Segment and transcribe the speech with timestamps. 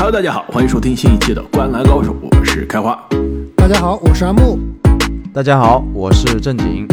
[0.00, 2.96] Hello，大家好，欢迎收听新一期的《观篮高手》，我是开花。
[3.56, 4.56] 大家好，我是阿木。
[5.34, 6.86] 大家好，我是正经。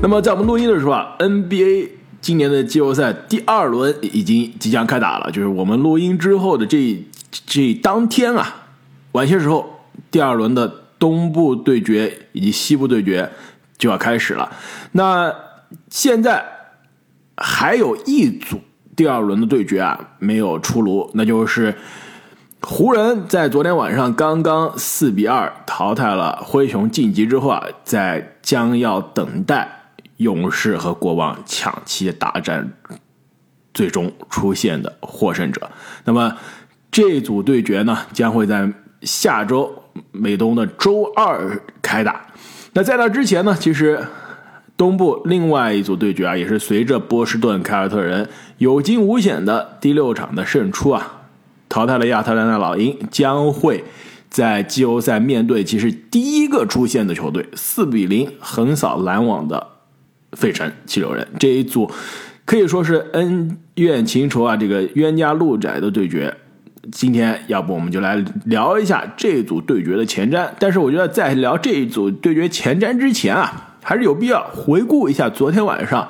[0.00, 1.88] 那么在我们录音的时候啊，NBA
[2.20, 7.04] 今年的季后赛第二轮已经即将开打了，就是我们录音之后的这
[7.46, 8.68] 这当天啊，
[9.10, 9.80] 晚些时候，
[10.12, 13.28] 第二轮的东部对决以及西部对决
[13.76, 14.48] 就要开始了。
[14.92, 15.34] 那
[15.90, 16.44] 现在
[17.42, 18.60] 还有一组
[18.94, 21.74] 第二轮的对决啊没有出炉，那就是
[22.62, 29.76] 湖人在昨天晚上刚刚四比二淘汰了灰熊晋级之后啊，在将要等待。
[30.18, 32.72] 勇士和国王抢七大战，
[33.72, 35.70] 最终出现的获胜者。
[36.02, 36.36] 那么
[36.90, 38.68] 这组对决呢，将会在
[39.02, 42.26] 下周美东的周二开打。
[42.72, 44.04] 那在那之前呢，其实
[44.78, 48.26] 东部另外一组对决啊，也是随着波士顿凯尔特人
[48.56, 51.24] 有惊无险的第六场的胜出啊，
[51.68, 53.84] 淘汰了亚特兰大老鹰，将会
[54.30, 59.66] 在季后赛面对其实第一个出现的球队，四比零横扫篮网的。
[60.32, 61.90] 费城七六人这一组
[62.44, 66.36] 可以说是恩怨情仇啊，这个冤家路窄的对决。
[66.92, 70.50] 今天要不我们就来聊一下这组对决的前瞻。
[70.58, 76.06] 但是我觉得在聊这一组对决前瞻之前啊，还是有必要回顾一下昨天晚上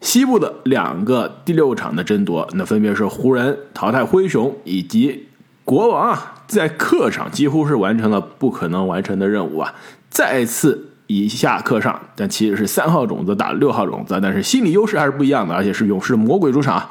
[0.00, 2.48] 西部的两个第六场的争夺。
[2.54, 5.28] 那分别是湖人淘汰灰熊，以及
[5.62, 9.72] 国王啊在客场几乎是完成了不可能完成的任务啊，
[10.10, 10.90] 再次。
[11.06, 16.88] 以下客上，但其实是三号种子打六号种子，但是心理优势还是不一样的，而且是勇士魔鬼主场，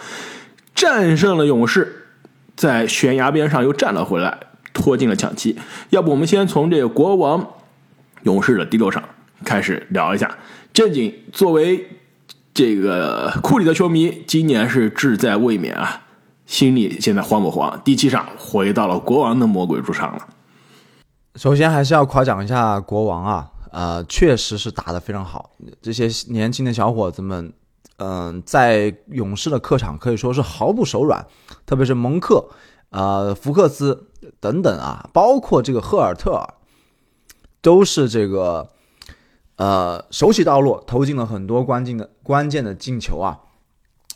[0.75, 2.05] 战胜了勇士，
[2.55, 4.37] 在悬崖边上又站了回来，
[4.71, 5.57] 拖进了抢七。
[5.89, 7.45] 要不我们先从这个国王
[8.21, 9.03] 勇士的第六场
[9.44, 10.38] 开始聊一下。
[10.73, 11.88] 正经作为
[12.53, 16.03] 这个库里的球迷，今年是志在卫冕啊，
[16.45, 17.79] 心里现在慌不慌？
[17.84, 20.28] 第七场回到了国王的魔鬼主场了。
[21.35, 23.50] 首先还是要夸奖一下国王啊。
[23.72, 25.50] 呃，确实是打得非常好。
[25.81, 27.51] 这些年轻的小伙子们，
[27.97, 31.25] 嗯，在勇士的客场可以说是毫不手软。
[31.66, 32.46] 特别是蒙克、
[32.91, 34.09] 呃，福克斯
[34.40, 36.53] 等等啊，包括这个赫尔特尔，
[37.63, 38.69] 都是这个
[39.63, 43.40] 呃手起刀落，投进了很多关键的关键的进球啊。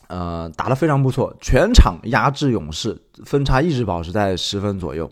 [0.08, 5.10] 呃，打得非常不错，全场压制勇士，分差一直保持在十分左右。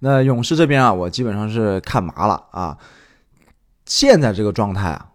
[0.00, 2.76] 那勇士这边啊，我基本上是看麻了啊。
[3.86, 5.08] 现在这个状态啊，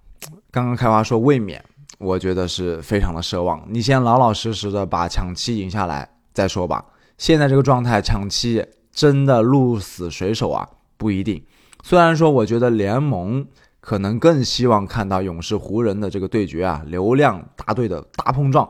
[0.51, 1.63] 刚刚开花说卫冕，
[2.00, 3.63] 我觉得是非常的奢望。
[3.69, 6.85] 你先老老实实的把抢七赢下来再说吧。
[7.17, 10.67] 现在这个状态，抢七真的鹿死谁手啊？
[10.97, 11.44] 不一定。
[11.83, 13.45] 虽然说，我觉得联盟
[13.85, 18.69] 可能更希望看到勇士湖人的这个对决啊，流量大队的大碰撞，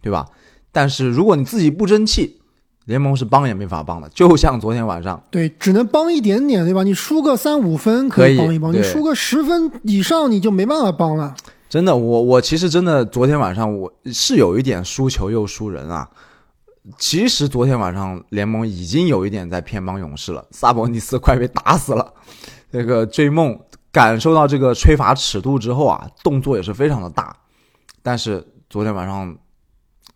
[0.00, 0.24] 对吧？
[0.72, 2.40] 但是如果你自己不争气，
[2.86, 6.82] 联盟是帮也没法帮的，就像昨天晚上，对，只能帮一点点，对吧？
[6.82, 11.34] 你输个三五分可以帮一帮，你输个十分以上你就没办法帮了。
[11.68, 16.08] 真的，我我其实真的昨天晚上我是有一点输球又输人啊。
[16.98, 22.12] 其实昨天晚上联盟已经有一点在偏帮勇士了，萨博尼斯快被打死了。
[22.70, 23.58] 那个追梦
[23.94, 27.34] 感受到这个吹罚尺度之后啊，动作也是非常的大。
[28.02, 29.36] 但是昨天晚上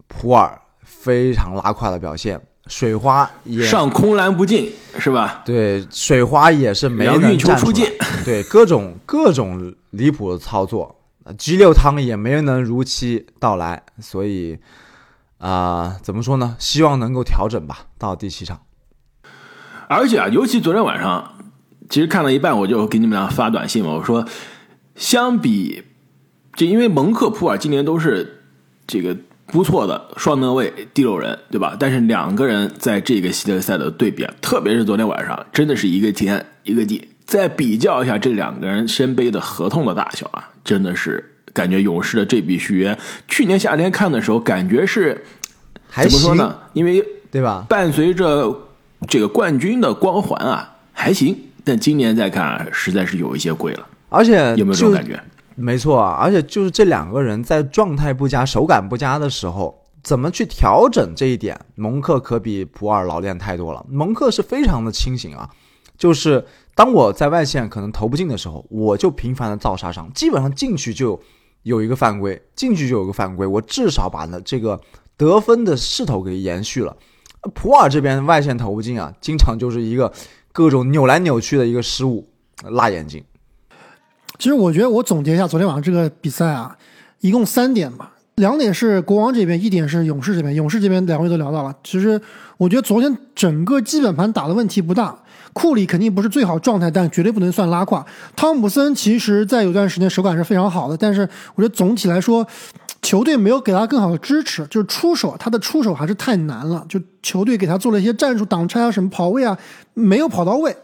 [0.08, 2.40] 普尔非常拉胯的表现。
[2.66, 5.42] 水花也上空篮不进是吧？
[5.46, 7.90] 对，水花也是没能运球出界，
[8.26, 11.00] 对各种各种离谱的操作
[11.38, 14.58] ，G 六汤也没能如期到来，所以
[15.38, 16.56] 啊，怎么说呢？
[16.58, 18.60] 希望能够调整吧，到第七场。
[19.88, 21.37] 而且啊，尤其昨天晚上，
[21.88, 24.26] 其实看到一半，我就给你们俩发短信嘛，我说，
[24.94, 25.82] 相比，
[26.54, 28.42] 就因为蒙克普尔今年都是
[28.86, 29.16] 这个。
[29.50, 31.74] 不错的双能卫第六人，对吧？
[31.80, 37.08] 但是两个人在这个系列赛的对比，特别是昨天晚上，真的是一个天一个地。
[37.24, 45.24] 再比较一下这两个人身背的合同的大小啊，真的是感觉勇士的这笔续约，去年夏天看的时候感觉是
[45.94, 46.54] 怎么说呢？
[46.74, 47.64] 因为对吧？
[47.70, 48.54] 伴随着
[49.08, 51.34] 这个冠军的光环啊，还行。
[51.68, 53.86] 但今年再看，实在是有一些贵了。
[54.08, 55.22] 而且有没有这种感觉？
[55.54, 61.60] 没错啊，而且就是这两个人在状态不佳、手感不佳的时候，怎么去调整这一点？
[61.74, 63.84] 蒙克可比普尔老练太多了。
[63.86, 65.50] 蒙克是非常的清醒啊，
[65.98, 66.42] 就是
[66.74, 71.20] 当我在外线可能投不进的时候，我就频繁的造杀伤，基本上进去就
[71.64, 74.80] 有一个犯规，进去就有个犯规，我至少把呢这个
[75.18, 76.96] 得分的势头给延续了。
[77.54, 80.12] 普尔这边外线投不进啊，经常就是一个
[80.58, 82.26] 各种扭来扭去的一个失误，
[82.68, 83.22] 辣眼睛。
[84.40, 86.76] 其实我觉得，我总结一下昨天晚上这个比赛啊，
[87.20, 88.10] 一共三点吧。
[88.34, 90.52] 两点是国王这边，一点是勇士这边。
[90.52, 91.72] 勇士这边两位都聊到了。
[91.84, 92.20] 其实
[92.56, 95.16] 我觉得昨天整个基本盘打的问题不大。
[95.52, 98.04] 库里肯定不是最好状态，但绝对不能算拉胯。
[98.34, 101.20] 汤普森其实在有段时间手感是非常好的，但是
[101.54, 102.44] 我觉得总体来说，
[103.08, 106.84] 球队没有给他更好的支持，就是出手他的出手还是太难了。
[106.90, 109.56] 就球队给他做了一些战术挡拆啊，什么跑位啊，
[109.94, 110.76] 没有跑到位。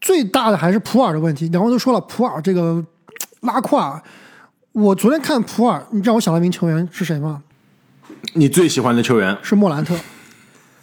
[0.00, 1.48] 最大的还是普尔的问题。
[1.48, 2.84] 两位都说了，普尔这个
[3.40, 4.00] 拉胯。
[4.70, 7.42] 我昨天看普尔，你让我想了一名球员是谁吗？
[8.34, 9.96] 你最喜欢的球员是莫兰特。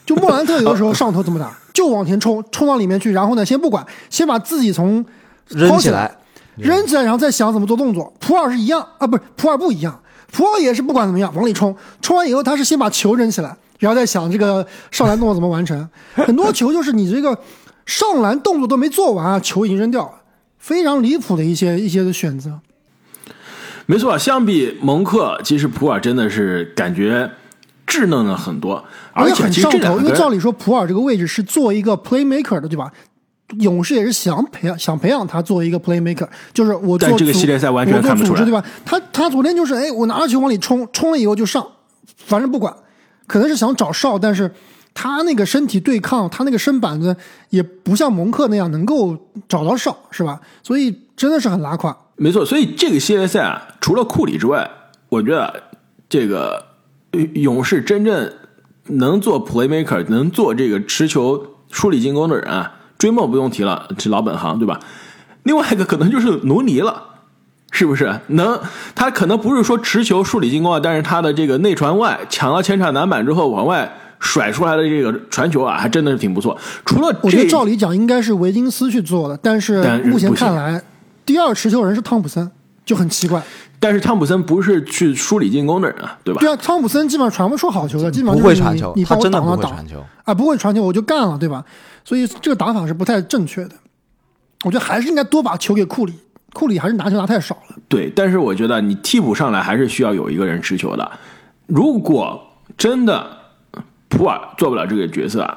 [0.06, 5.06] 就莫兰特有的时候上头怎么打， 就往前冲，冲到里面去，然后呢，先不管，先把自己从
[5.48, 6.18] 扔起来，
[6.58, 8.14] 扔起来，然后再想怎么做动作。
[8.20, 9.98] 普尔是一样啊，不是普尔不一样，
[10.31, 15.90] 普尔也是不管怎么样往里冲，冲完以后他是先把球扔起来，然后再想这个上篮动作怎么完成。
[16.14, 17.38] 很多球就是你这个
[17.86, 20.22] 上篮动作都没做完啊，球已经扔掉了，
[20.58, 22.60] 非常离谱的一些一些的选择。
[23.86, 27.32] 没错，相比蒙克，其实普尔真的是感觉
[27.88, 29.98] 稚嫩了很多，而且很上头。
[29.98, 32.92] 因为照理说，普尔这个位置是做一个 playmaker 的，对吧？
[33.57, 38.63] 勇士也是想培养，想培养他做一个 playmaker，就是我做这个系列赛完全看不出来，对吧？
[38.86, 41.66] 他他昨天就是，哎，我拿着球往里冲，冲了以后就上，
[42.18, 42.74] 反正不管，
[43.25, 44.51] 可能是想找哨，但是
[44.94, 47.16] 他那个身体对抗，他那个身板子
[47.50, 49.18] 也不像蒙克那样能够
[49.48, 50.40] 找到哨，是吧？
[50.62, 51.96] 所以真的是很拉胯。
[52.16, 54.69] 没错，所以这个系列赛啊，除了库里之外，
[55.10, 55.63] 我觉得
[56.07, 56.66] 这个
[57.34, 58.31] 勇士真正
[58.86, 61.42] 能做 playmaker、能做这个持球
[61.72, 64.80] 梳理进攻的人啊，追梦不用提了，是老本行，对吧？
[65.44, 67.01] 另外一个可能就是努尼了，
[67.72, 68.19] 是不是？
[68.28, 68.60] 能
[68.94, 76.56] 他可能不是说持球梳理进攻啊，但是他的这个内传外抢到前场篮板之后往外甩出来的这个传球啊，还真的是挺不错。
[76.86, 80.80] 除了我觉得照理讲应该是维金斯去做的，但是目前看来。
[81.25, 82.51] 第二持球人是汤普森，
[82.84, 83.42] 就很奇怪。
[83.80, 86.42] 但是汤普森不是去梳理进攻的人啊，对吧？
[86.42, 91.63] 对啊，汤普森基本上传不出好球的，基本上不会传球，你他真的不会传球啊，不会传球我就干了，对吧？
[92.10, 93.76] 所以这个打法是不太正确的。
[94.64, 96.14] 我觉得还是应该多把球给库里，
[96.54, 97.76] 库里还是拿球拿太少了。
[97.88, 101.12] 对，但是我觉得你替补上来还是需要有一个人持球的。
[101.68, 102.44] 如果
[102.76, 103.38] 真的
[104.08, 105.56] 普尔做不了这个角色。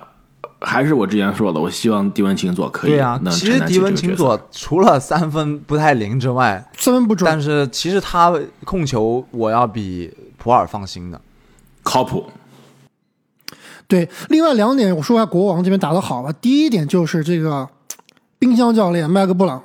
[0.65, 2.93] 还是我之前说的，我希望迪文琴佐可以。
[2.93, 7.29] 对啊，其实迪文琴佐除了三分不太灵之外，三分不准。
[7.29, 8.33] 但是其实他
[8.65, 10.09] 控球，我要比
[10.39, 11.21] 普尔放心的，
[11.83, 12.31] 靠谱。
[13.87, 16.33] 对，另外两点我说一下国王这边打的好吧。
[16.41, 17.69] 第一点就是这个
[18.39, 19.63] 冰箱教练麦克布朗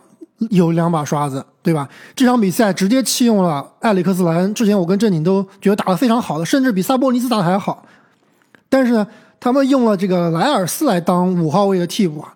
[0.49, 1.87] 有两把刷子，对吧？
[2.15, 4.53] 这场比赛直接弃用了艾里克斯莱恩。
[4.53, 7.85] 之前我跟正经都觉得打得非常好的，甚至比萨博尼斯打的还好。
[8.69, 9.07] 但是呢？
[9.39, 12.33] 他们用了这个莱尔斯来当五号位的替补啊，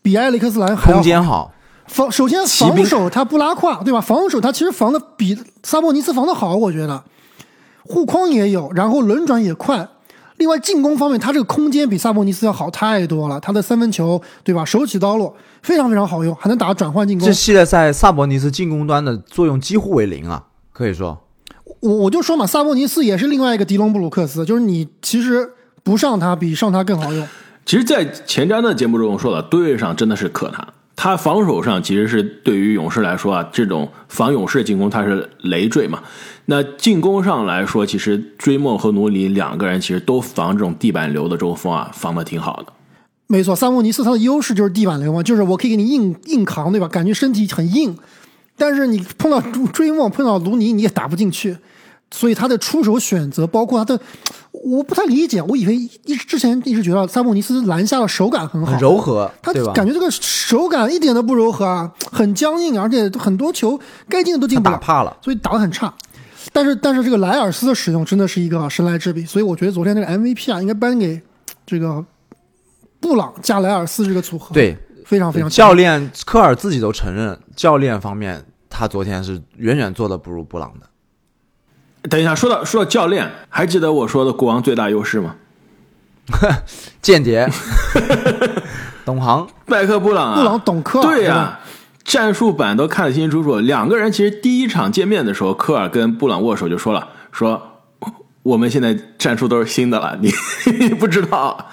[0.00, 1.52] 比埃里克斯莱还空间好。
[1.86, 4.00] 防首先防守他不拉胯，对吧？
[4.00, 7.04] 防守他其实防的比萨博尼斯防的好，我觉得
[7.84, 9.86] 护框也有，然后轮转也快。
[10.36, 13.40] 另外进攻方面，他这个空间比萨博尼斯要好太多了。
[13.40, 14.64] 他的三分球，对吧？
[14.64, 17.26] 手起刀落，非常非常好用，还能打转换进攻。
[17.26, 21.18] 这系列赛萨博尼斯进攻端的作用几乎为零啊，可以说。
[21.80, 25.50] 我我就说嘛，萨博尼斯也是另外一个迪隆布鲁克斯，就是你其实。
[25.86, 27.24] 不上他比上他更好用。
[27.64, 30.66] 其实，在前瞻的节目中说了，对位上真的是可谈。
[30.96, 36.02] 他防守上其实是对于勇士来说啊，这种防勇士进攻他是累赘嘛。
[36.46, 42.72] 那进攻上来说，其实追梦和努里两个人其实都防这种地板流的中锋啊，防的挺好的。
[43.26, 46.88] 没错，萨博尼斯他的优势就是地板流嘛，就是我可以给你硬硬扛，对吧？
[46.88, 47.96] 感觉身体很硬，
[48.56, 49.40] 但是你碰到
[49.72, 51.56] 追梦碰到卢尼你也打不进去。
[52.10, 54.00] 所以他的出手选择，包括他的，
[54.52, 55.42] 我不太理解。
[55.42, 65.92] 我以为一之前一直觉得萨博尼斯篮下的手感很好，很柔和，他感觉这个手感一点都不柔和啊，很僵硬，而且很多球该进的都进不了，打怕了，所以打得很差。
[66.52, 71.20] 但是但是这个莱尔斯的使用真的是一个神来之笔，所以我觉得昨天那个 MVP 啊，应该颁给
[71.66, 72.02] 这个
[73.00, 75.50] 布朗加莱尔斯这个组合，对，非常非常。
[75.50, 80.86] 教练科尔自己都承认，教练方面他昨天是远远做的不如布朗的。
[82.08, 85.34] 等一下，说到说到教练，还记得我说的国王最大优势吗？
[87.00, 87.48] 间谍，
[89.06, 91.60] 懂行，麦克布朗，布朗懂科尔，对呀，
[92.02, 93.60] 战术版都看得清清楚楚。
[93.60, 97.80] 两个人其实第一场见面的时候，科尔跟布朗握手就说了，说
[98.42, 100.32] 我们现在战术都是新的了，你
[100.80, 101.70] 你不知道，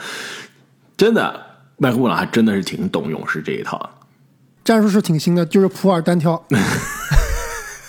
[0.96, 1.48] 真的，
[1.78, 3.90] 麦克布朗还真的是挺懂勇士这一套，
[4.64, 6.44] 战术是挺新的，就是普尔单挑。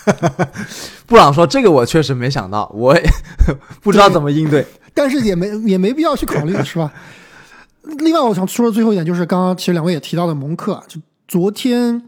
[1.05, 3.03] 布朗说：“这个我确实没想到，我也
[3.81, 6.91] 不知道怎么应对，但是也没也没必要去考虑，是吧？
[7.99, 12.01] 另外，我想说的最后一点就是，刚刚其实两位也提到的蒙克，就昨天，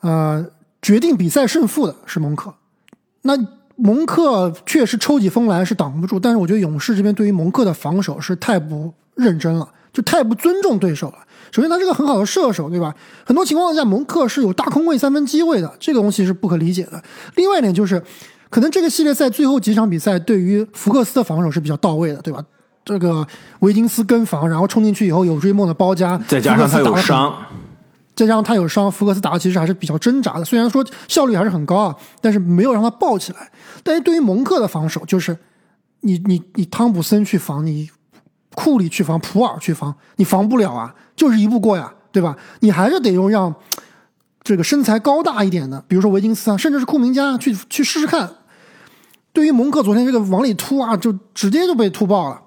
[0.00, 0.44] 呃，
[0.82, 2.52] 决定比赛胜负的是蒙克。
[3.22, 3.34] 那
[3.76, 11.14] 蒙克确实抽起风来是挡不住，但是我觉得勇士这边对于蒙克的防守是太不认真了，就太不尊重对手了。
[11.52, 12.92] 首先，他是个很好的射手，对吧？
[13.24, 17.00] 很多情况下，蒙克是有大空位三分机会的，这个东西是不可理解的。
[17.36, 18.02] 另外一点就是，
[18.50, 22.42] 可能这个系列赛最后几场比赛对于福克斯的防守是比较到位的，对吧？
[22.84, 23.24] 这个
[23.60, 27.32] 维金斯跟防，然后冲进去以后有追梦的包夹，再加上他有伤，
[28.16, 30.44] 再加上他有伤，福克斯打的其实还是比较挣扎的。
[30.44, 33.50] 虽然说效率还是很高啊，但是没有让他爆起来。
[33.84, 35.38] 但是对于蒙克的防守，就是
[36.00, 37.88] 你你你汤普森去防你。
[38.54, 42.36] 库里去防普尔去防，你防不了啊，就是一步过呀，对吧？
[42.60, 43.54] 你还是得用让
[44.42, 48.30] 这个身材高大一点的，比如说维金斯啊，甚至是库明加去去试试看。
[49.32, 52.40] 对于蒙克昨天这个往里突啊，就直接就被突爆了。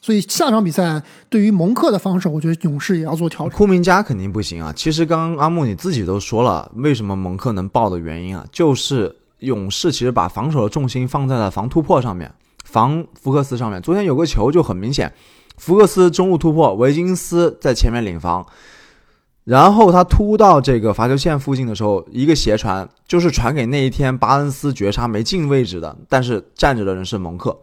[0.00, 3.56] 所以下场比赛对于蒙克的防守，我觉得勇士也要做调整。
[3.56, 4.72] 库明加肯定不行啊。
[4.74, 12.32] 其实刚刚阿木你自己都说了，为什么蒙克能爆的原因啊，就是勇士其实把防守的重心放在了防突破上面。
[12.72, 15.12] 防福克斯上面，昨天有个球就很明显，
[15.58, 18.46] 福克斯中路突破，维金斯在前面领防，
[19.44, 27.54] 然后他突到这个罚球线附近的时候，一个斜传就是传给那一天巴恩斯绝杀没进位置的，但是站着的人是蒙克。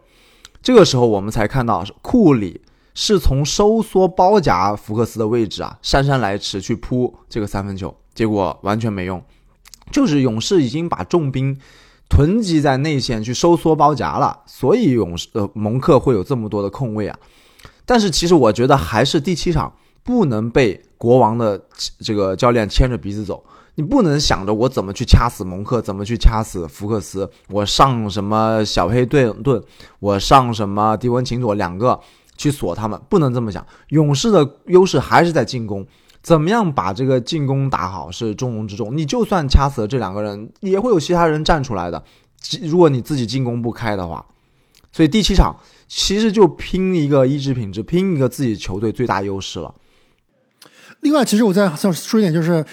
[0.62, 2.60] 这个时候我们才看到库里
[2.94, 9.20] 是从收缩包夹福克斯的位置啊，姗姗来迟去扑这个三分球，结果完全没用，
[9.90, 11.58] 就是勇士已经把重兵。
[12.10, 17.18] 囤积在内线去收缩包夹了，所以勇士呃蒙克会有这么多的空位啊。
[17.86, 21.62] 但是其实我觉得还是第七场不能被国王的
[22.00, 23.42] 这个教练牵着鼻子走。
[23.76, 29.62] 你不能想着我怎么去掐死蒙克，怎么去掐死福克斯，我上什么小黑顿顿，
[30.00, 31.98] 我上什么迪文琴佐两个
[32.36, 33.64] 去锁他们，不能这么想。
[33.88, 35.86] 勇士的优势还是在进攻。
[36.22, 38.96] 怎么样把这个进攻打好是重中之重。
[38.96, 42.02] 你就算掐死了这两个人，也会有其他人站出来的。
[42.62, 44.24] 如果你自己进攻不开的话，
[44.92, 45.54] 所以第七场
[45.86, 49.74] 其实就拼一个意志品质，拼一个自己球队最大优势了。
[51.00, 52.64] 另外，其实我再想说一点，就是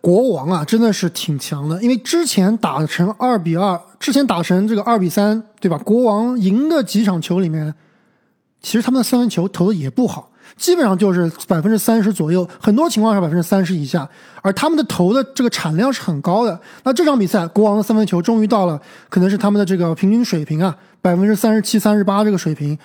[0.00, 1.82] 国王啊，真的是挺强的。
[1.82, 5.78] 因为之前打成二比二，之前打成这个二比三，对吧？
[5.78, 7.74] 国王赢的几场球里面，
[8.60, 10.31] 其实他们的三分球投的也不好。
[10.62, 14.08] 基本上就是百分之三十左右，很多情况下百分之三十以下，
[14.42, 16.56] 而他们的投的这个产量是很高的。
[16.84, 22.78] 那这场比赛，国王的三分球终于到了，可能是他们的这个平均水平啊，百分之三十七、三十八这个水平。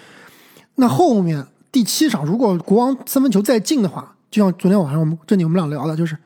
[0.74, 6.18] 那后面第七场，如果国王三分球再进的话，就像昨天晚上我们这里我们俩聊的，就是。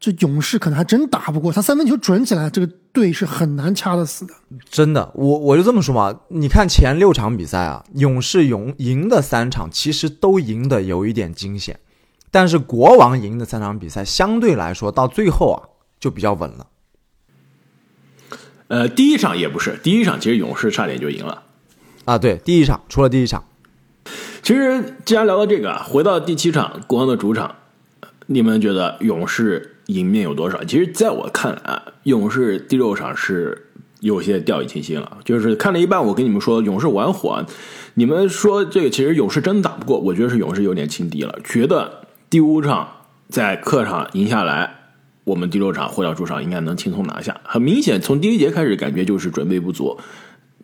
[0.00, 4.32] 这勇士可能还真打不过他，三分球准起来，这个队是很难掐得死的。
[4.70, 6.20] 真的，我我就这么说嘛。
[6.28, 11.80] 你看前六场比赛啊，勇士勇赢的三场其实都赢得有一点惊险，
[12.30, 15.58] 但是国王赢的三场比赛相对来说到最后啊
[15.98, 16.68] 就比较稳了。
[18.68, 21.42] 呃，第一场也不是，第一场其实勇士差点就赢了。
[22.04, 23.42] 啊，对，第一场除了第一场，
[24.44, 27.56] 其实既然聊到这个啊，回到第七场国王的主场，
[28.26, 29.74] 你们觉得勇士？
[29.88, 30.62] 赢面有多少？
[30.64, 35.18] 其实，在我看来啊，勇士第六场是有些掉以轻心了。
[35.24, 37.42] 就是看了一半，我跟你们说，勇士玩火，
[37.94, 41.38] 你们说这个其实勇士真打不过，我觉得是勇士有点轻敌了。
[41.42, 42.86] 觉得第五场
[43.30, 44.92] 在客场赢下来，
[45.24, 47.40] 我们第六场回到主场应该能轻松拿下。
[47.42, 49.98] 很明显，从第一节开始感觉就是准备不足。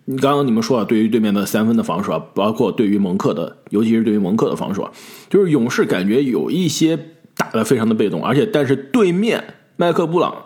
[0.05, 4.93] 你刚刚你们说啊，对于对面的三分的防守啊，包括对于蒙克的，尤其是对于蒙克的防守啊，
[5.31, 6.99] 就是勇士感觉有一些。
[7.37, 10.45] 打的非常的被动，而且但是对面麦克布朗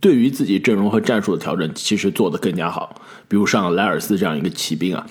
[0.00, 5.06] 对于自己阵容和战术的调整其实做的更加好，比如上莱尔斯这样一个骑兵啊。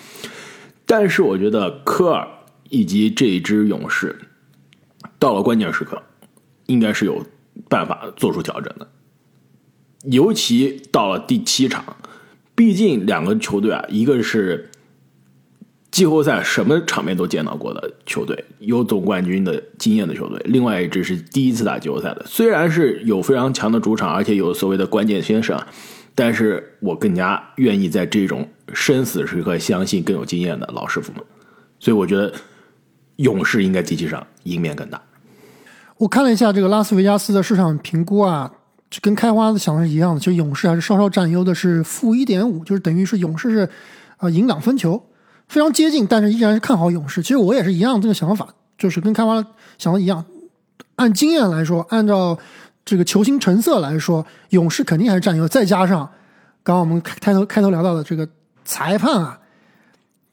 [0.85, 2.27] 但是我觉得科尔
[2.69, 4.17] 以及这一支勇士
[5.17, 6.01] 到了关键时刻，
[6.65, 7.25] 应该是有
[7.69, 8.87] 办法做出调整的，
[10.03, 11.97] 尤其到了第七场，
[12.55, 14.69] 毕竟两个球队啊，一个是。
[15.97, 22.23] 季后赛什么场面都见到过的球队，有总冠军的经验的球队，另外一支是第一次打季后赛的。
[22.27, 25.59] 虽然是有非常强的主场，而且有所谓的关键先生，
[26.13, 31.23] 但是我更加愿意在这种生死时刻相信更有经验的老师傅们。
[31.79, 32.31] 所以我觉得
[33.15, 35.01] 勇士应该第七上赢面更大。
[35.97, 38.51] 我看了一下这个拉斯维加斯的市场评估啊，
[39.01, 43.69] 跟开花的想的是一样的，其实勇士还是稍稍占优的，是负一点五，就是等于是勇士是
[44.17, 45.01] 啊赢两分球。
[45.47, 47.21] 非常接近，但是依然是看好勇士。
[47.21, 49.45] 其实我也是一样这个想法，就是跟开发
[49.77, 50.23] 想的一样。
[50.95, 52.37] 按经验来说，按照
[52.83, 55.47] 这个球星成色来说，勇士肯定还是占优。
[55.47, 55.99] 再加上
[56.63, 58.27] 刚刚我们开头开头聊到的这个
[58.65, 59.39] 裁判啊，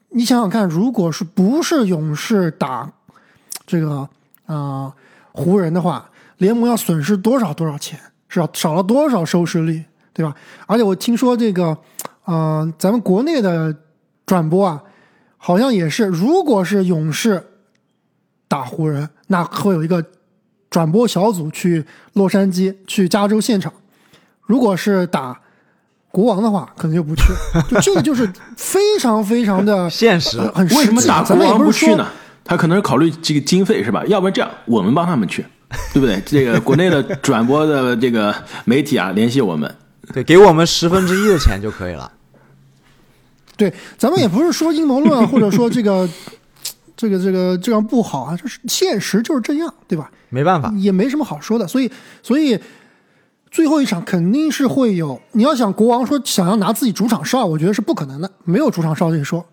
[0.09, 2.91] 你想想看，如果是不是勇士打
[3.65, 4.07] 这个
[4.45, 4.91] 啊
[5.31, 8.49] 湖人的话，联盟要损失多少多少钱，是吧？
[8.53, 10.35] 少了多少收视率，对吧？
[10.65, 11.77] 而且我听说这个。
[12.27, 13.71] 嗯、咱们国内的
[14.25, 14.81] 转播啊，
[15.47, 17.39] 好像也是，如果是勇士
[18.47, 20.03] 打湖人，那会有一个
[20.71, 23.71] 转播小组去洛杉矶、去加州现场；
[24.41, 25.39] 如果是打
[26.09, 27.21] 国王的话，可能就不去。
[27.69, 32.07] 就这个就是非常非常的 现实呃很为什么实际打国王咱们也不是说不去呢？
[32.43, 34.03] 他可能是考虑这个经费是吧？
[34.07, 35.45] 要不然这样，我们帮他们去，
[35.93, 36.19] 对不对？
[36.25, 38.33] 这个国内的转播的这个
[38.65, 39.71] 媒体啊，联系我们。
[40.11, 42.11] 对，给我们十分之一的钱就可以了。
[43.57, 46.07] 对，咱们也不是说阴谋论啊，或者说这个
[46.95, 50.09] 这个这个这样不好啊，就是现实就是这样，对吧？
[50.29, 51.89] 没办法，也没什么好说的，所以
[52.21, 52.59] 所以
[53.49, 55.21] 最后一场肯定是会有。
[55.31, 59.45] 你要想国王说想要拿自己主场哨，我觉得是不可能的，没有主场哨这一说。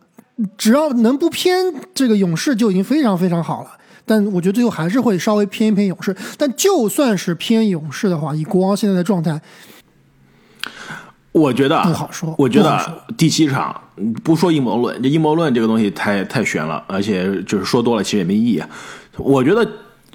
[0.56, 3.71] 只要能不偏这个勇士就已经非常非常好了。
[4.04, 6.16] 但我觉得最后还是会稍微偏一偏勇士。
[6.37, 9.40] 但就算是偏勇士的话，以国王现在的状态，
[11.33, 12.79] 我觉得啊不好说我觉得
[13.17, 18.62] 第七场嗯不说阴谋论，这阴谋论这个东西太太悬了，而且就是说多了其实也没意义。
[19.17, 19.67] 我觉得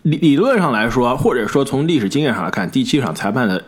[0.03, 3.63] 理理论上来说，或者说从历史经验上来看，第七场裁判的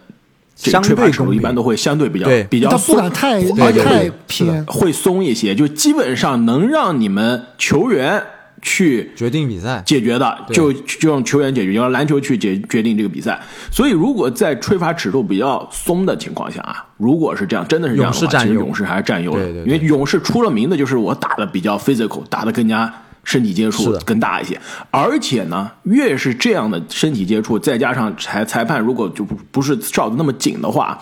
[0.56, 4.65] 吹罚尺度一般都会相对比较比较他不松敢太而且太会偏。
[4.65, 8.22] 会松一些，就基本上能让你们球员
[8.62, 9.82] 去决定比赛。
[9.86, 13.39] 解决的，就就让球员解决，让篮球去决决定这个比赛。
[13.72, 24.60] 所以，如果在吹罚尺度比较松的情况下啊，如果是这样，真的是这样的话，勇士占优其实勇士还是占优的，对对对因为勇士出了名的就是我打的比较 physical，打的更加身体接触更大一些，
[24.92, 31.00] 而且呢，越是这样的身体接触，再加上裁裁判如果就不不是罩的那么紧的话。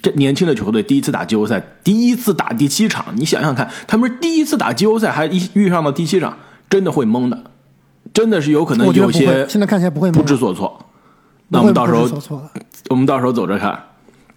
[0.00, 6.34] 这年轻的球队第一次打季后赛，第一次打第七场，你想想看，他们是第一次打季后赛，还一遇上了第七场，
[6.74, 7.38] 真的会懵的，
[8.12, 10.76] 真的是有可能有些现在看起来不会不懵知所措。
[11.46, 12.60] 那我们到时候知所措的。
[12.90, 13.80] 我们到时候走着看。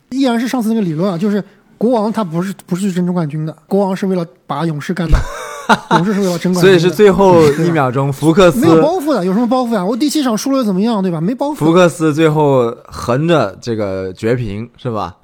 [0.09, 1.43] 依然是上次那个理论啊，就是
[1.79, 5.17] 国王他不是不是去争冠军的，国王是为了把勇士干倒，
[5.97, 6.69] 勇士是为了争冠军。
[6.69, 9.83] 所以是最后一秒钟，福克斯没有包袱的，有什么包袱呀？
[9.83, 11.19] 我第七场输了又怎么样，对吧？
[11.19, 11.55] 没包袱。
[11.55, 15.15] 福克斯最后横着这个绝平是吧？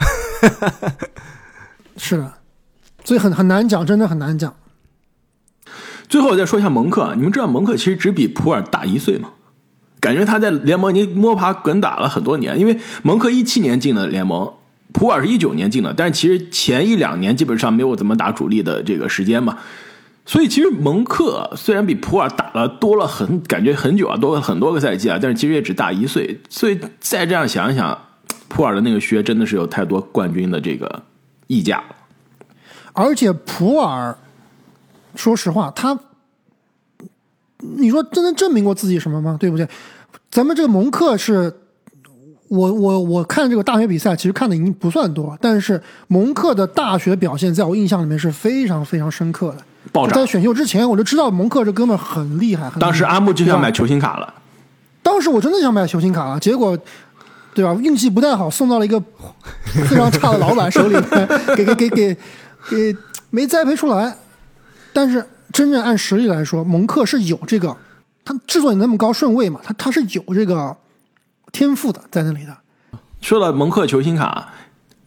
[1.95, 2.33] 是的，
[3.03, 4.51] 所以很很难讲，真的很难讲。
[6.13, 9.31] 最后再说一下蒙克，啊，你们知道蒙克其实只比普尔大一岁吗？
[9.99, 14.53] 感觉他在联盟已经摸爬滚打了很多年，因为蒙克一七年进的联盟，
[14.91, 19.57] 普尔是一九年进的，但是其实前一两年基本上没有怎么打主力的这个时间嘛。
[20.23, 26.39] 所以其实蒙克虽然比普尔打了多了很感觉很久啊，多了很多个赛季啊，但是其实也只大一岁。
[26.47, 27.97] 所以再这样想一想，
[28.47, 31.01] 普尔的那个靴真的是有太多冠军的这个
[31.47, 31.95] 溢价了。
[32.93, 34.15] 而且普尔，
[35.15, 35.97] 说实话，他，
[37.59, 39.37] 你说真的证明过自己什么吗？
[39.39, 39.67] 对不对？
[40.31, 41.53] 咱们这个蒙克是，
[42.47, 49.57] 我我我看这个大学比赛，其实看的已经不算多，但是蒙克的大学表现，在我印象里面是非常非常深刻的。
[49.91, 52.69] 爆炸在选秀之前，我就知道蒙克这哥们很厉害。
[52.69, 54.33] 很厉害当时阿木就想买球星卡了。
[55.03, 56.77] 当时我真的想买球星卡了，结果，
[57.53, 57.73] 对吧？
[57.75, 58.99] 运气不太好，送到了一个
[59.87, 60.95] 非常差的老板手里，
[61.55, 62.17] 给给给给
[62.69, 62.97] 给
[63.29, 64.15] 没栽培出来。
[64.93, 67.75] 但是真正按实力来说，蒙克是有这个，
[68.23, 70.75] 他之所以那么高顺位嘛，他他是有这个
[71.51, 72.55] 天赋的在那里的。
[73.21, 74.49] 说到蒙克球星卡，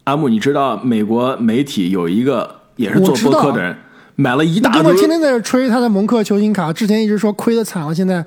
[0.03, 3.77] 阿木，你知道美国媒体有一个也是做播客的人，
[4.15, 8.25] 买了一大堆那哥们，天天在这吹他的蒙克球星卡，之前一直说亏的惨了，现在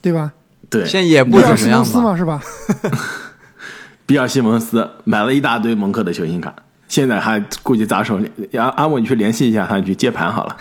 [0.00, 0.32] 对吧？
[0.70, 2.40] 对，现在也不怎么样嘛是吧？
[4.06, 6.54] 比尔 西蒙斯买了一大堆蒙克的球星卡，
[6.88, 8.30] 现在还估计砸手里。
[8.56, 10.56] 阿阿木，你去联系一下他，你去接盘好了。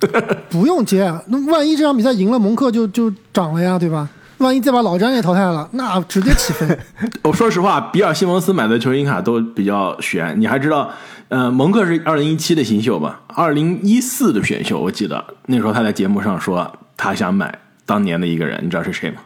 [0.50, 4.08] 不用接，那万一这场比赛赢了，蒙克就就涨了呀，对吧？
[4.38, 6.78] 万一再把老詹也淘汰了，那直接起飞。
[7.22, 10.38] 我 说实话，比尔西蒙斯买的球星卡都比较悬。
[10.38, 10.90] 你还知道，
[11.28, 13.22] 呃，蒙克是二零一七的新秀吧？
[13.28, 19.22] 二零一四的选秀，我记得那时候他在节目上说他想买当年的一个人，你知道是谁吗？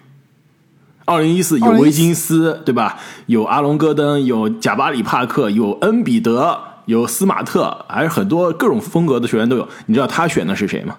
[1.06, 2.96] 二零一四有维金斯，对吧？
[3.26, 6.56] 有阿隆戈登，有贾巴里帕克，有恩比德，
[6.90, 9.68] 有斯马特，还是很多各种风格的球员都有。
[9.86, 10.98] 你知道他选的是谁吗？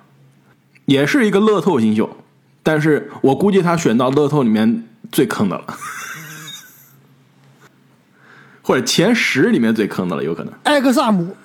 [0.86, 2.10] 也是一个乐透新秀，
[2.64, 5.66] 但是我估计他选到乐透里面最坑的了。
[8.64, 10.54] 或者前十里面最坑的了，有可能。
[10.64, 11.36] 艾克萨姆，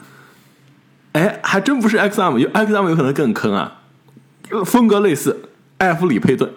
[1.13, 3.81] 哎，还真不是 X M，有 X M 有可能更坑啊，
[4.65, 6.53] 风格类似，艾弗里佩顿。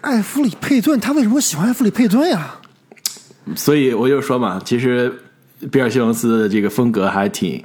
[0.00, 2.56] 艾弗里佩顿，他为什么喜欢艾弗里佩顿呀？
[3.56, 5.12] 所以我就说嘛，其实
[5.70, 7.64] 比尔西蒙斯的这个风格还挺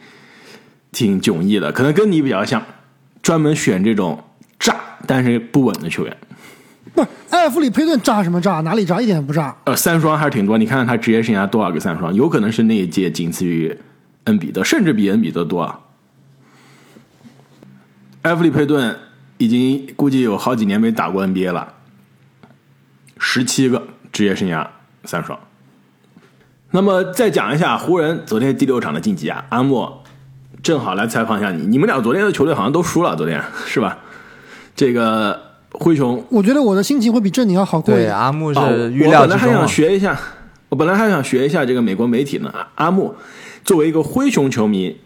[0.91, 2.63] 挺迥异的，可能跟你比较像，
[3.21, 4.23] 专门选这种
[4.59, 4.75] 炸
[5.07, 6.17] 但是不稳的球员。
[6.93, 8.61] 不，埃弗里佩顿炸什么炸？
[8.61, 9.01] 哪里炸？
[9.01, 9.55] 一点也不炸。
[9.65, 10.57] 呃，三双还是挺多。
[10.57, 13.75] 你看看他职业生涯多少个三双，有可能是那一届仅次于
[14.25, 15.79] 恩比德，甚至比恩比德多啊。
[18.21, 18.97] 埃弗里佩顿
[19.37, 21.73] 已经估计有好几年没打过 NBA 了，
[23.17, 24.67] 十七个职业生涯
[25.03, 25.39] 三双。
[26.75, 30.03] 那么再讲一下湖人昨天第六场的晋级啊，阿莫
[30.63, 33.99] 正好来采访一下你，你们俩昨天的球队好像都输了，昨天是吧？
[34.75, 35.39] 这个
[35.71, 38.17] 灰熊，我觉得我的心情会比正宁要好过一对，点。
[38.17, 39.67] 阿木哦是预我本来还想。
[39.67, 40.19] 学一下，
[40.69, 42.49] 我本来还想学一下这个美国媒体呢。
[42.51, 43.13] 阿阿木，
[43.63, 44.99] 作为一个灰熊球迷，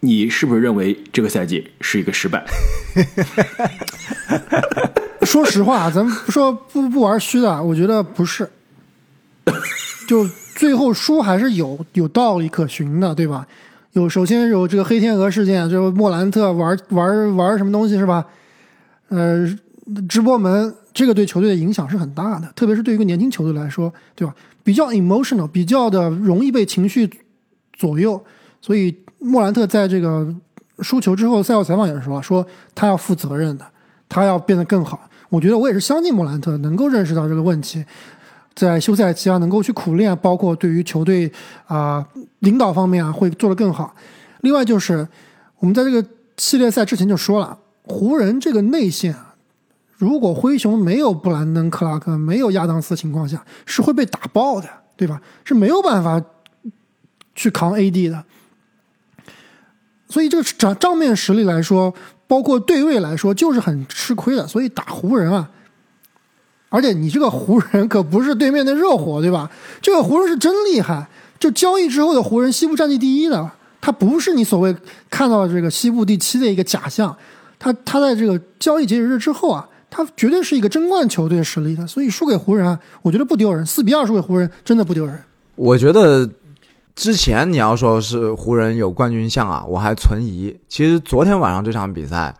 [0.00, 2.44] 你是不是认为这个赛季是一个失败？
[5.22, 8.50] 说实话，咱们不说不不玩虚的，我觉得不是。
[10.08, 13.46] 就最后输还是有有道理可循的，对吧？
[13.92, 18.24] 有首先有这个黑天鹅事件，就是莫兰特玩玩玩什么东西是吧？
[19.08, 19.46] 呃，
[20.08, 24.34] 直播门这个对球队的影响是很大的，特别是对于一个年轻球队来说，对吧？
[24.64, 27.10] 比较 emotional，比较的容易被情绪
[27.74, 28.22] 左右，
[28.60, 30.34] 所以莫兰特在这个
[30.78, 33.66] 输球之后赛后采访也是说，说他要负责任的，
[34.08, 35.08] 他要变得更好。
[35.28, 37.84] 我觉得我也是相信莫兰特能够认识到这个问题，
[38.54, 41.30] 在休赛期啊能够去苦练，包括对于球队
[41.66, 42.06] 啊、
[42.40, 43.94] 领导方面啊会做得更好。
[44.40, 45.06] 另外就是
[45.58, 46.04] 我们在这个
[46.36, 49.34] 系列赛之前就说了，湖人这个内线啊，
[49.96, 55.20] 如果灰熊没有布兰登·克拉克、没有亚当斯情况下，是会被打爆的，对吧？
[55.44, 56.22] 是没有办法
[57.34, 58.24] 去扛 AD 的。
[60.08, 61.94] 所以这个账账面实力来说，
[62.26, 64.46] 包括对位来说，就是很吃亏的。
[64.46, 65.50] 所以打湖人啊，
[66.72, 69.50] 而且你这个湖人可不是对面的热火，对吧？
[69.82, 71.06] 这个湖人是真厉害，
[71.38, 73.50] 就交易之后的湖人西部战绩第一的，
[73.82, 74.74] 他不是你所谓
[75.10, 77.14] 看到的这个西部第七的一个假象，
[77.58, 85.22] 他他在这个交易截止日之后啊，他绝对是一个争冠球队实力的，所以输给湖人啊，我觉得不丢人，四比二输给湖人真的不丢人。
[85.56, 86.26] 我觉得
[86.96, 90.56] 之前你要说是湖人有冠军相啊，我还存疑。
[90.68, 92.34] 其实昨天晚上这场比赛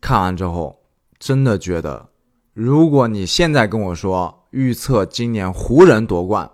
[0.00, 0.76] 看完之后，
[1.18, 2.06] 真的觉得，
[2.54, 6.50] 如果你现在跟我说预测今年湖人夺冠，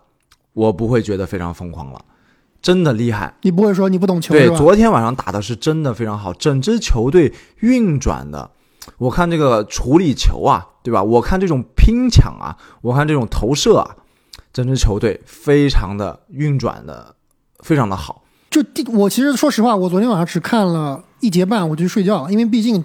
[0.52, 2.00] 我不会觉得非常疯狂了，
[2.62, 3.34] 真的厉害。
[3.42, 4.48] 你不会说你不懂球对？
[4.56, 8.48] 昨天晚上打的是真的非常好，整支球队运转的，
[8.98, 11.02] 我看这个处理球啊，对吧？
[11.02, 13.96] 我看这种拼抢啊，我看这种投射啊，
[14.52, 17.16] 整支球队非常的运转的
[17.64, 18.22] 非常的好。
[18.50, 22.84] 就第我其实说实话，我昨天晚上只看了一节半，我就睡觉了，因为毕竟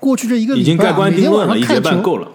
[0.00, 2.28] 过去这一个礼拜、啊、已经盖棺定论了，一节每天晚上看球半够了。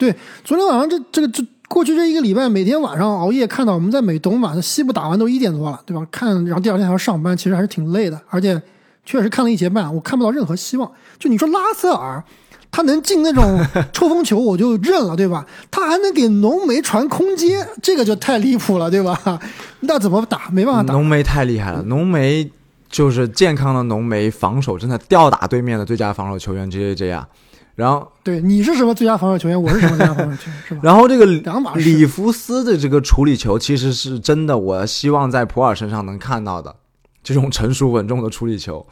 [0.00, 6.06] 对，昨天晚上这这个这过去这一个礼拜，每天晚上熬夜看到我们在美东嘛，西部打完都一点多了，对吧？
[6.10, 8.60] 看，然后第二天还要上班，其实还是挺累的，而且
[9.04, 10.90] 确实看了一节半，我看不到任何希望。
[11.18, 12.24] 就你说拉塞尔，
[12.70, 15.44] 他能进那种抽风球，我就认了，对吧？
[15.70, 19.38] 他还能给浓眉传空接，这个就太离谱了，对吧？
[19.80, 20.48] 那怎么打？
[20.50, 20.94] 没办法打。
[20.94, 22.50] 浓眉太厉害了，浓眉
[22.88, 27.28] 就是健康的浓眉，防守真的吊打对面的最佳防守球员 J J J 啊。
[27.74, 29.62] 然后，对，你是什么最佳防守球员？
[29.62, 30.62] 我是什么最佳防守球员？
[30.68, 30.80] 是吧？
[30.84, 36.76] 然后这个两码事里弗斯的这个处理球，其实是真的，我希望在普尔身上能看到的
[37.22, 38.86] 这种成熟稳重的处理球。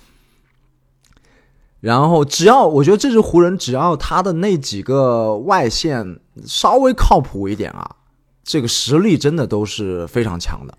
[1.80, 7.96] 然后，只要我觉得这支湖人，只要他的那几个外线稍微靠谱一点啊，
[8.42, 10.74] 这个实力真的都是非常强的。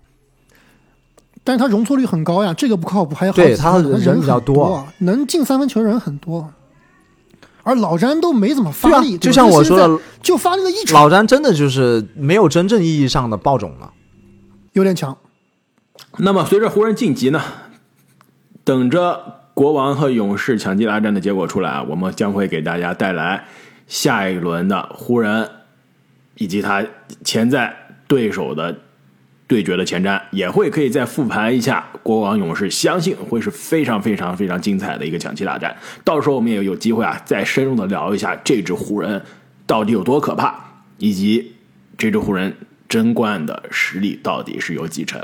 [1.42, 6.52] 但是他容错率很高呀，这个不靠谱，还有好对他人人比较多多，能进三分球的人很多。
[7.62, 13.92] 而老詹都没怎么发力，，就像我说的，就发力了一场，老詹真的就是没有真正意义上的爆种了。
[14.72, 15.16] 有点强。
[16.18, 17.42] 那么随着湖人晋级呢，
[18.64, 23.44] 等着国王和勇士抢七大战的结果出来啊，我们将会给大家带来
[23.86, 25.48] 下一轮的湖人
[26.36, 26.84] 以及他
[27.24, 27.76] 潜在
[28.08, 28.78] 对手的
[29.50, 35.76] 对决的前瞻，也会可以再复盘一下国王勇士，相信会是非常非常非常精彩的一个抢七大战。
[36.04, 39.20] 到时候我们也有机会啊，再深入的聊一下这支湖人
[39.66, 40.54] 到底有多可怕，
[40.98, 41.52] 以及
[41.98, 42.54] 这支湖人
[42.88, 45.20] 争冠的实力到底是有几成。